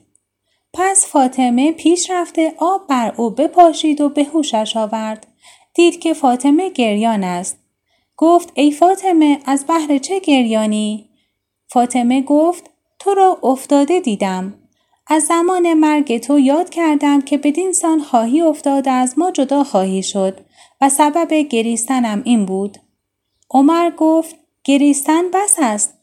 پس 0.73 1.07
فاطمه 1.07 1.73
پیش 1.73 2.11
رفته 2.11 2.55
آب 2.59 2.87
بر 2.87 3.15
او 3.17 3.31
بپاشید 3.31 4.01
و 4.01 4.09
به 4.09 4.25
هوشش 4.25 4.77
آورد. 4.77 5.27
دید 5.75 6.01
که 6.01 6.15
فاطمه 6.15 6.71
گریان 6.71 7.25
است. 7.25 7.59
گفت 8.17 8.53
ای 8.55 8.71
فاطمه 8.71 9.39
از 9.45 9.65
بحر 9.69 9.99
چه 9.99 10.19
گریانی؟ 10.19 11.09
فاطمه 11.69 12.23
گفت 12.23 12.71
تو 12.99 13.15
را 13.15 13.39
افتاده 13.43 14.01
دیدم. 14.01 14.55
از 15.07 15.23
زمان 15.23 15.75
مرگ 15.75 16.19
تو 16.19 16.39
یاد 16.39 16.71
کردم 16.71 17.21
که 17.21 17.39
بدین 17.39 17.73
سان 17.73 18.01
خواهی 18.01 18.41
افتاده 18.41 18.91
از 18.91 19.19
ما 19.19 19.31
جدا 19.31 19.65
خواهی 19.65 20.03
شد 20.03 20.41
و 20.81 20.89
سبب 20.89 21.35
گریستنم 21.35 22.23
این 22.25 22.47
بود. 22.47 22.79
عمر 23.51 23.91
گفت 23.91 24.37
گریستن 24.65 25.31
بس 25.31 25.57
است. 25.59 26.00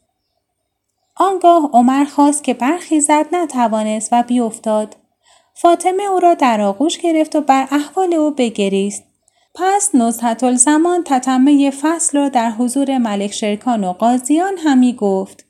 آنگاه 1.18 1.70
عمر 1.72 2.04
خواست 2.04 2.44
که 2.44 2.54
برخیزد 2.54 3.26
نتوانست 3.32 4.08
و 4.12 4.22
بیافتاد. 4.22 4.96
فاطمه 5.54 6.02
او 6.02 6.20
را 6.20 6.34
در 6.34 6.60
آغوش 6.60 6.98
گرفت 6.98 7.36
و 7.36 7.40
بر 7.40 7.68
احوال 7.70 8.14
او 8.14 8.30
بگریست. 8.30 9.04
پس 9.54 9.94
نزهت 9.94 10.44
الزمان 10.44 11.04
تتمه 11.04 11.70
فصل 11.70 12.18
را 12.18 12.28
در 12.28 12.50
حضور 12.50 12.98
ملک 12.98 13.32
شرکان 13.32 13.84
و 13.84 13.92
قاضیان 13.92 14.58
همی 14.58 14.92
گفت. 14.92 15.44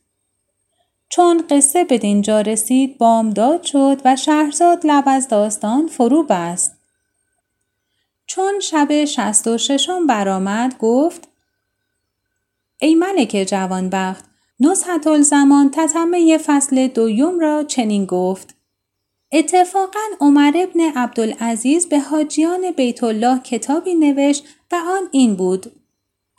چون 1.08 1.44
قصه 1.50 1.84
به 1.84 1.98
دینجا 1.98 2.40
رسید 2.40 2.98
بامداد 2.98 3.62
شد 3.62 4.00
و 4.04 4.16
شهرزاد 4.16 4.86
لب 4.86 5.04
از 5.06 5.28
داستان 5.28 5.86
فرو 5.86 6.22
بست. 6.22 6.78
چون 8.26 8.60
شب 8.60 9.04
شست 9.04 9.46
و 9.46 9.58
ششم 9.58 10.06
برآمد 10.06 10.78
گفت 10.78 11.28
ای 12.78 12.94
ملک 12.94 13.44
جوانبخت 13.48 14.27
نزهت 14.60 15.06
الزمان 15.06 15.70
تتمه 15.70 16.38
فصل 16.38 16.88
دویم 16.88 17.38
را 17.38 17.62
چنین 17.62 18.04
گفت 18.04 18.54
اتفاقا 19.32 20.00
عمر 20.20 20.52
ابن 20.54 20.80
عبدالعزیز 20.80 21.88
به 21.88 22.00
حاجیان 22.00 22.70
بیت 22.70 23.04
الله 23.04 23.38
کتابی 23.38 23.94
نوشت 23.94 24.44
و 24.72 24.74
آن 24.74 25.08
این 25.12 25.34
بود 25.36 25.72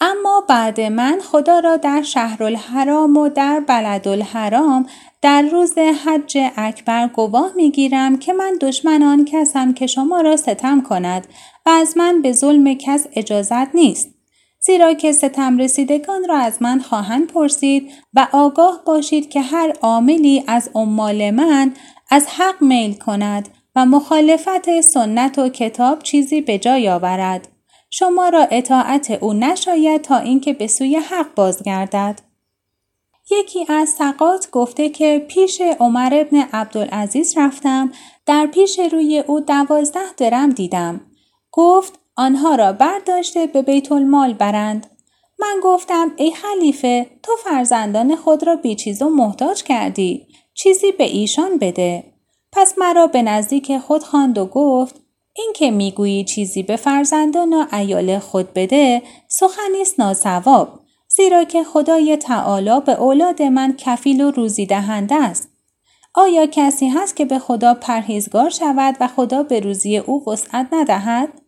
اما 0.02 0.46
بعد 0.50 0.82
من 0.82 1.20
خدا 1.24 1.60
را 1.60 1.78
در 1.78 2.02
شهرالحرام 2.02 3.18
و 3.18 3.30
در 3.30 3.60
بلدالحرام 3.60 4.86
در 5.22 5.42
روز 5.42 5.78
حج 5.78 6.38
اکبر 6.58 7.08
گواه 7.08 7.52
می‌گیرم 7.56 8.18
که 8.18 8.34
من 8.34 8.58
دشمن 8.62 9.04
آن 9.04 9.26
کسم 9.26 9.74
که 9.74 9.88
شما 9.88 10.22
را 10.22 10.38
ستم 10.38 10.82
کند 10.82 11.28
و 11.66 11.70
از 11.70 11.98
من 11.98 12.22
به 12.22 12.32
ظلم 12.32 12.74
کس 12.74 13.08
اجازت 13.14 13.76
نیست. 13.76 14.19
زیرا 14.60 14.94
که 14.94 15.12
ستم 15.12 15.58
رسیدگان 15.58 16.26
را 16.30 16.38
از 16.38 16.62
من 16.62 16.80
خواهند 16.80 17.28
پرسید 17.28 17.92
و 18.14 18.28
آگاه 18.32 18.82
باشید 18.86 19.30
که 19.30 19.42
هر 19.42 19.74
عاملی 19.82 20.44
از 20.48 20.70
عمال 20.76 21.32
من 21.32 21.74
از 22.10 22.28
حق 22.28 22.62
میل 22.62 22.94
کند 22.94 23.50
و 23.76 23.86
مخالفت 23.86 24.82
سنت 24.82 25.40
و 25.40 25.50
کتاب 25.50 26.04
چیزی 26.04 26.42
به 26.42 26.58
جای 26.58 26.90
آورد. 26.90 27.48
شما 27.90 28.30
را 28.30 28.48
اطاعت 28.52 29.12
او 29.12 29.34
نشاید 29.34 30.02
تا 30.02 30.18
اینکه 30.18 30.54
به 30.54 30.68
سوی 30.68 30.96
حق 30.96 31.36
بازگردد. 31.36 32.22
یکی 33.32 33.66
از 33.74 33.90
سقات 33.90 34.52
گفته 34.52 34.90
که 34.90 35.26
پیش 35.28 35.62
عمر 35.80 36.10
ابن 36.14 36.42
عبدالعزیز 36.54 37.38
رفتم 37.38 37.92
در 38.26 38.46
پیش 38.46 38.80
روی 38.80 39.24
او 39.28 39.40
دوازده 39.40 40.14
درم 40.18 40.50
دیدم. 40.50 41.02
گفت 41.52 41.99
آنها 42.20 42.56
را 42.56 42.74
برداشته 42.74 43.48
به 43.48 43.62
بیت 43.62 43.92
المال 43.92 44.34
برند. 44.34 44.88
من 45.40 45.56
گفتم 45.64 46.12
ای 46.18 46.32
خلیفه 46.32 47.06
تو 47.24 47.32
فرزندان 47.44 48.16
خود 48.16 48.48
را 48.48 48.56
بیچیز 48.56 49.02
و 49.02 49.10
محتاج 49.10 49.64
کردی. 49.64 50.28
چیزی 50.54 50.92
به 50.92 51.04
ایشان 51.04 51.58
بده. 51.58 52.04
پس 52.52 52.74
مرا 52.78 53.08
به 53.08 53.22
نزدیک 53.22 53.78
خود 53.78 54.04
خواند 54.04 54.38
و 54.38 54.46
گفت 54.46 54.96
این 55.36 55.54
که 55.56 55.72
می‌گویی 55.72 56.24
چیزی 56.24 56.64
به 56.64 56.76
فرزندان 56.76 57.54
و 57.54 57.66
ایال 57.76 58.20
خود 58.20 58.54
بده 58.54 59.02
سخنی 59.28 59.82
است 59.82 60.00
ناسواب 60.00 60.80
زیرا 61.08 61.44
که 61.44 61.64
خدای 61.64 62.18
تعالی 62.18 62.82
به 62.86 63.02
اولاد 63.02 63.42
من 63.42 63.76
کفیل 63.78 64.22
و 64.22 64.32
روزی 64.32 64.66
دهنده 64.66 65.16
است. 65.16 65.50
آیا 66.14 66.46
کسی 66.46 66.88
هست 66.88 67.16
که 67.16 67.26
به 67.26 67.40
خدا 67.40 67.74
پرهیزگار 67.74 68.50
شود 68.50 68.96
و 69.00 69.08
خدا 69.08 69.44
به 69.44 69.60
روزی 69.60 69.98
او 69.98 70.30
وسعت 70.30 70.68
ندهد؟ 70.72 71.39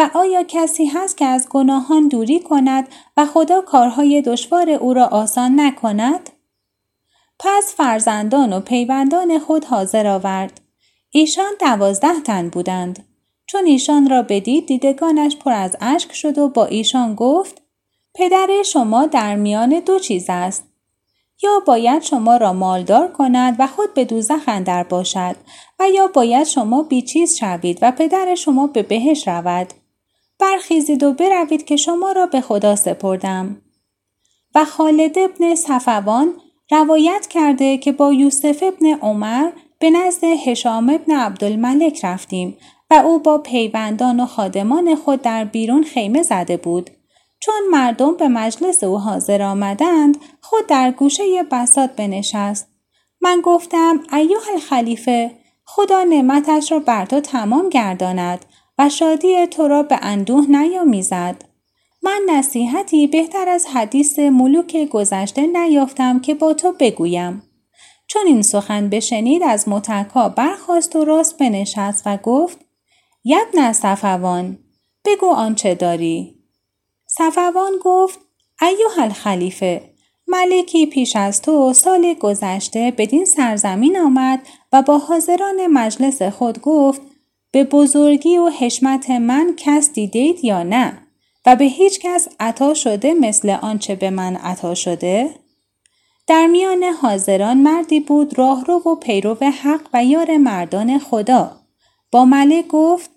و 0.00 0.10
آیا 0.14 0.42
کسی 0.42 0.86
هست 0.86 1.16
که 1.16 1.24
از 1.24 1.48
گناهان 1.48 2.08
دوری 2.08 2.40
کند 2.40 2.88
و 3.16 3.26
خدا 3.26 3.60
کارهای 3.60 4.22
دشوار 4.22 4.70
او 4.70 4.94
را 4.94 5.06
آسان 5.06 5.60
نکند؟ 5.60 6.30
پس 7.38 7.74
فرزندان 7.76 8.52
و 8.52 8.60
پیوندان 8.60 9.38
خود 9.38 9.64
حاضر 9.64 10.06
آورد. 10.06 10.60
ایشان 11.10 11.52
دوازده 11.60 12.20
تن 12.20 12.48
بودند. 12.48 13.06
چون 13.46 13.66
ایشان 13.66 14.10
را 14.10 14.22
بدید 14.22 14.66
دیدگانش 14.66 15.36
پر 15.36 15.52
از 15.52 15.76
اشک 15.80 16.12
شد 16.12 16.38
و 16.38 16.48
با 16.48 16.64
ایشان 16.64 17.14
گفت 17.14 17.62
پدر 18.14 18.62
شما 18.64 19.06
در 19.06 19.36
میان 19.36 19.80
دو 19.80 19.98
چیز 19.98 20.26
است. 20.28 20.64
یا 21.42 21.60
باید 21.66 22.02
شما 22.02 22.36
را 22.36 22.52
مالدار 22.52 23.12
کند 23.12 23.56
و 23.58 23.66
خود 23.66 23.94
به 23.94 24.04
دوزخ 24.04 24.42
اندر 24.46 24.82
باشد 24.82 25.36
و 25.80 25.90
یا 25.90 26.06
باید 26.06 26.46
شما 26.46 26.82
بیچیز 26.82 27.36
شوید 27.36 27.78
و 27.82 27.92
پدر 27.92 28.34
شما 28.34 28.66
به 28.66 28.82
بهش 28.82 29.28
رود. 29.28 29.79
برخیزید 30.40 31.02
و 31.02 31.12
بروید 31.12 31.64
که 31.64 31.76
شما 31.76 32.12
را 32.12 32.26
به 32.26 32.40
خدا 32.40 32.76
سپردم 32.76 33.62
و 34.54 34.64
خالد 34.64 35.18
ابن 35.18 35.54
صفوان 35.54 36.34
روایت 36.70 37.26
کرده 37.26 37.78
که 37.78 37.92
با 37.92 38.12
یوسف 38.12 38.62
ابن 38.62 38.86
عمر 38.86 39.50
به 39.78 39.90
نزد 39.90 40.24
هشام 40.24 40.88
ابن 40.88 41.14
عبدالملک 41.14 42.04
رفتیم 42.04 42.56
و 42.90 42.94
او 42.94 43.18
با 43.18 43.38
پیوندان 43.38 44.20
و 44.20 44.26
خادمان 44.26 44.94
خود 44.94 45.22
در 45.22 45.44
بیرون 45.44 45.82
خیمه 45.82 46.22
زده 46.22 46.56
بود. 46.56 46.90
چون 47.40 47.60
مردم 47.70 48.16
به 48.16 48.28
مجلس 48.28 48.84
او 48.84 48.98
حاضر 48.98 49.42
آمدند 49.42 50.16
خود 50.40 50.66
در 50.66 50.90
گوشه 50.90 51.42
بسات 51.50 51.96
بنشست. 51.96 52.68
من 53.20 53.40
گفتم 53.44 54.00
ایوه 54.12 54.50
الخلیفه 54.54 55.30
خدا 55.64 56.04
نعمتش 56.04 56.72
را 56.72 56.78
بر 56.78 57.06
تو 57.06 57.20
تمام 57.20 57.68
گرداند 57.68 58.44
و 58.80 58.88
شادی 58.88 59.46
تو 59.46 59.68
را 59.68 59.82
به 59.82 59.98
اندوه 60.02 60.46
نیامیزد. 60.48 61.44
من 62.02 62.20
نصیحتی 62.28 63.06
بهتر 63.06 63.48
از 63.48 63.66
حدیث 63.66 64.18
ملوک 64.18 64.76
گذشته 64.76 65.46
نیافتم 65.46 66.20
که 66.20 66.34
با 66.34 66.54
تو 66.54 66.72
بگویم. 66.80 67.42
چون 68.06 68.26
این 68.26 68.42
سخن 68.42 68.88
بشنید 68.88 69.42
از 69.42 69.68
متکا 69.68 70.28
برخواست 70.28 70.96
و 70.96 71.04
راست 71.04 71.38
بنشست 71.38 72.02
و 72.06 72.16
گفت 72.16 72.58
یبن 73.24 73.72
صفوان 73.72 74.58
بگو 75.04 75.30
آنچه 75.30 75.74
داری 75.74 76.34
صفوان 77.06 77.72
گفت 77.82 78.18
ایوه 78.62 79.02
الخلیفه 79.02 79.94
ملکی 80.26 80.86
پیش 80.86 81.16
از 81.16 81.42
تو 81.42 81.72
سال 81.72 82.14
گذشته 82.14 82.94
بدین 82.98 83.24
سرزمین 83.24 83.98
آمد 83.98 84.40
و 84.72 84.82
با 84.82 84.98
حاضران 84.98 85.66
مجلس 85.66 86.22
خود 86.22 86.60
گفت 86.60 87.09
به 87.52 87.64
بزرگی 87.64 88.38
و 88.38 88.48
حشمت 88.48 89.10
من 89.10 89.54
کس 89.56 89.92
دیدید 89.92 90.44
یا 90.44 90.62
نه 90.62 91.06
و 91.46 91.56
به 91.56 91.64
هیچ 91.64 92.00
کس 92.00 92.28
عطا 92.40 92.74
شده 92.74 93.14
مثل 93.14 93.50
آنچه 93.50 93.94
به 93.94 94.10
من 94.10 94.36
عطا 94.36 94.74
شده؟ 94.74 95.30
در 96.26 96.46
میان 96.46 96.84
حاضران 96.84 97.58
مردی 97.58 98.00
بود 98.00 98.38
راهرو 98.38 98.74
و 98.74 98.94
پیرو 98.94 99.34
حق 99.34 99.88
و 99.94 100.04
یار 100.04 100.36
مردان 100.36 100.98
خدا. 100.98 101.60
با 102.10 102.24
ملک 102.24 102.66
گفت 102.66 103.10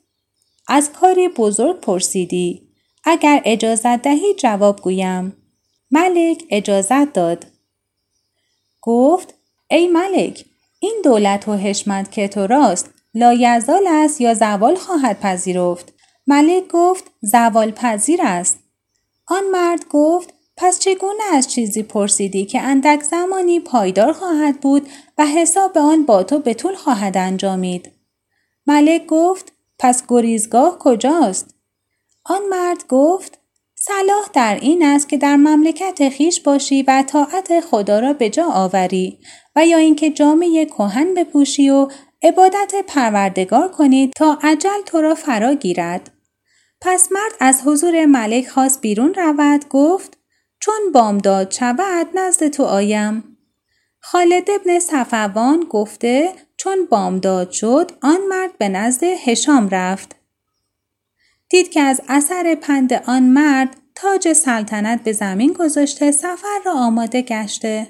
از 0.67 0.91
کاری 0.91 1.27
بزرگ 1.27 1.79
پرسیدی. 1.79 2.67
اگر 3.03 3.41
اجازت 3.45 4.01
دهی 4.01 4.33
جواب 4.33 4.81
گویم. 4.81 5.37
ملک 5.91 6.43
اجازت 6.49 7.13
داد. 7.13 7.45
گفت 8.81 9.33
ای 9.69 9.87
ملک 9.87 10.45
این 10.79 11.01
دولت 11.03 11.47
و 11.47 11.53
حشمت 11.53 12.11
که 12.11 12.27
تو 12.27 12.47
راست 12.47 12.92
لایزال 13.15 13.87
است 13.87 14.21
یا 14.21 14.33
زوال 14.33 14.75
خواهد 14.75 15.19
پذیرفت؟ 15.19 15.93
ملک 16.27 16.67
گفت 16.67 17.11
زوال 17.21 17.71
پذیر 17.71 18.19
است. 18.23 18.59
آن 19.27 19.43
مرد 19.51 19.87
گفت 19.89 20.33
پس 20.57 20.79
چگونه 20.79 21.23
از 21.33 21.47
چیزی 21.47 21.83
پرسیدی 21.83 22.45
که 22.45 22.61
اندک 22.61 23.01
زمانی 23.03 23.59
پایدار 23.59 24.13
خواهد 24.13 24.61
بود 24.61 24.89
و 25.17 25.25
حساب 25.25 25.77
آن 25.77 26.05
با 26.05 26.23
تو 26.23 26.39
به 26.39 26.53
طول 26.53 26.75
خواهد 26.75 27.17
انجامید؟ 27.17 27.91
ملک 28.67 29.05
گفت 29.05 29.53
پس 29.79 30.03
گریزگاه 30.07 30.77
کجاست؟ 30.79 31.55
آن 32.25 32.41
مرد 32.49 32.87
گفت 32.87 33.39
صلاح 33.75 34.29
در 34.33 34.59
این 34.61 34.85
است 34.85 35.09
که 35.09 35.17
در 35.17 35.35
مملکت 35.35 36.09
خیش 36.09 36.41
باشی 36.41 36.83
و 36.83 37.03
طاعت 37.07 37.59
خدا 37.59 37.99
را 37.99 38.13
به 38.13 38.29
جا 38.29 38.45
آوری 38.45 39.19
و 39.55 39.65
یا 39.65 39.77
اینکه 39.77 40.09
جامعه 40.09 40.65
کهن 40.65 41.13
بپوشی 41.13 41.69
و 41.69 41.87
عبادت 42.23 42.73
پروردگار 42.87 43.71
کنید 43.71 44.13
تا 44.13 44.39
عجل 44.43 44.81
تو 44.85 45.01
را 45.01 45.15
فرا 45.15 45.53
گیرد. 45.53 46.11
پس 46.81 47.11
مرد 47.11 47.31
از 47.39 47.61
حضور 47.65 48.05
ملک 48.05 48.47
خواست 48.47 48.81
بیرون 48.81 49.13
رود 49.13 49.69
گفت 49.69 50.17
چون 50.59 50.91
بامداد 50.93 51.51
شود 51.51 52.07
نزد 52.13 52.47
تو 52.47 52.63
آیم. 52.63 53.37
خالد 53.99 54.49
ابن 54.49 54.79
صفوان 54.79 55.59
گفته 55.69 56.33
چون 56.57 56.85
بامداد 56.85 57.51
شد 57.51 57.91
آن 58.01 58.17
مرد 58.29 58.57
به 58.57 58.69
نزد 58.69 59.03
هشام 59.03 59.69
رفت. 59.69 60.15
دید 61.49 61.71
که 61.71 61.81
از 61.81 62.01
اثر 62.07 62.55
پند 62.55 62.93
آن 62.93 63.23
مرد 63.23 63.77
تاج 63.95 64.33
سلطنت 64.33 65.03
به 65.03 65.11
زمین 65.11 65.53
گذاشته 65.53 66.11
سفر 66.11 66.59
را 66.65 66.73
آماده 66.73 67.21
گشته. 67.21 67.87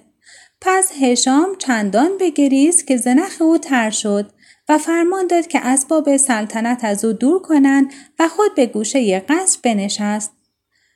پس 0.65 0.91
هشام 1.01 1.55
چندان 1.57 2.17
بگریست 2.19 2.87
که 2.87 2.97
زنخ 2.97 3.41
او 3.41 3.57
تر 3.57 3.89
شد 3.89 4.29
و 4.69 4.77
فرمان 4.77 5.27
داد 5.27 5.47
که 5.47 5.59
اسباب 5.59 6.17
سلطنت 6.17 6.83
از 6.83 7.05
او 7.05 7.13
دور 7.13 7.41
کنند 7.41 7.93
و 8.19 8.27
خود 8.27 8.55
به 8.55 8.65
گوشه 8.65 9.19
قصر 9.19 9.59
بنشست. 9.63 10.31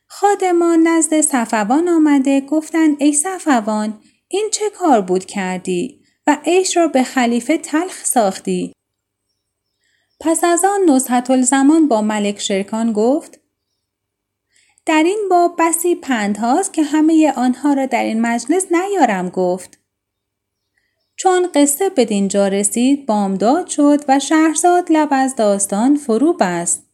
خادمان 0.07 0.87
نزد 0.87 1.21
صفوان 1.21 1.89
آمده 1.89 2.41
گفتند 2.41 2.95
ای 2.99 3.13
صفوان 3.13 3.99
این 4.27 4.49
چه 4.51 4.69
کار 4.69 5.01
بود 5.01 5.25
کردی 5.25 6.01
و 6.27 6.37
عیش 6.45 6.77
را 6.77 6.87
به 6.87 7.03
خلیفه 7.03 7.57
تلخ 7.57 8.05
ساختی. 8.05 8.73
پس 10.19 10.43
از 10.43 10.65
آن 10.65 10.95
نصحت 10.95 11.31
الزمان 11.31 11.87
با 11.87 12.01
ملک 12.01 12.39
شرکان 12.39 12.93
گفت 12.93 13.36
در 14.87 15.03
این 15.03 15.27
باب 15.29 15.55
بسی 15.59 15.95
پند 15.95 16.37
هاست 16.37 16.73
که 16.73 16.83
همه 16.83 17.33
آنها 17.35 17.73
را 17.73 17.85
در 17.85 18.03
این 18.03 18.21
مجلس 18.21 18.65
نیارم 18.71 19.29
گفت. 19.29 19.79
چون 21.15 21.47
قصه 21.55 21.89
به 21.89 22.05
دینجا 22.05 22.47
رسید 22.47 23.05
بامداد 23.05 23.67
شد 23.67 24.03
و 24.07 24.19
شهرزاد 24.19 24.91
لب 24.91 25.07
از 25.11 25.35
داستان 25.35 25.95
فرو 25.95 26.33
بست. 26.33 26.86